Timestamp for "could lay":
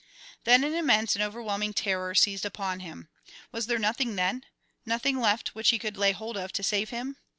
5.77-6.11